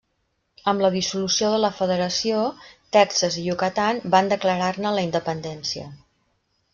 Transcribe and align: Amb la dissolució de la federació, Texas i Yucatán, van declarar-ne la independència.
Amb 0.71 0.83
la 0.83 0.89
dissolució 0.95 1.49
de 1.55 1.59
la 1.65 1.69
federació, 1.81 2.39
Texas 2.97 3.37
i 3.41 3.45
Yucatán, 3.49 4.01
van 4.15 4.31
declarar-ne 4.35 4.95
la 4.97 5.05
independència. 5.09 5.87